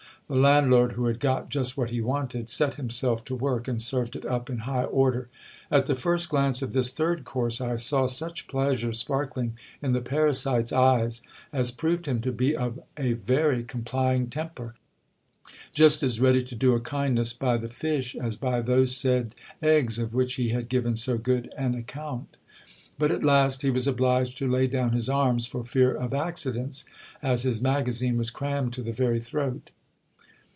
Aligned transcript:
The 0.27 0.37
landlord, 0.37 0.93
who 0.93 1.07
had 1.07 1.19
got 1.19 1.49
just 1.49 1.75
what 1.75 1.89
he 1.89 1.99
wanted, 1.99 2.47
set 2.47 2.75
himself 2.75 3.25
to 3.25 3.35
work, 3.35 3.67
and 3.67 3.81
served 3.81 4.15
it 4.15 4.25
up 4.25 4.49
in 4.49 4.59
high 4.59 4.85
order. 4.85 5.27
At 5.69 5.87
the 5.87 5.93
first 5.93 6.29
glance 6.29 6.61
of 6.61 6.71
this 6.71 6.89
third 6.89 7.25
course 7.25 7.59
I 7.59 7.75
saw 7.75 8.05
such 8.07 8.47
pleasure 8.47 8.93
sparkling 8.93 9.57
in 9.81 9.91
the 9.91 9.99
parasite's 9.99 10.71
eyes, 10.71 11.21
as 11.51 11.69
proved 11.69 12.05
him 12.07 12.21
to 12.21 12.31
be 12.31 12.55
of 12.55 12.79
a 12.95 13.11
very 13.11 13.59
i 13.59 13.63
complying 13.63 14.29
temper; 14.29 14.75
just 15.73 16.01
as 16.01 16.21
ready 16.21 16.45
to 16.45 16.55
do 16.55 16.75
a 16.75 16.79
kindness 16.79 17.33
by 17.33 17.57
the 17.57 17.67
fish, 17.67 18.15
as 18.15 18.37
by 18.37 18.61
those 18.61 18.95
said 18.95 19.35
GIL 19.35 19.57
BLAS. 19.59 19.69
eggs 19.69 19.99
of 19.99 20.13
which 20.13 20.35
he 20.35 20.51
had 20.51 20.69
given 20.69 20.95
so 20.95 21.17
good 21.17 21.53
an 21.57 21.75
account. 21.75 22.37
But 22.97 23.11
at 23.11 23.21
last 23.25 23.63
he 23.63 23.69
was 23.69 23.85
obliged 23.85 24.37
to 24.37 24.49
lay 24.49 24.67
down 24.67 24.93
his 24.93 25.09
arms 25.09 25.45
for 25.45 25.65
fear 25.65 25.93
of 25.93 26.13
accidents; 26.13 26.85
as 27.21 27.43
his 27.43 27.59
magazine 27.61 28.15
was 28.17 28.29
crammed 28.29 28.71
to 28.73 28.81
the 28.81 28.93
very 28.93 29.19
throat. 29.19 29.71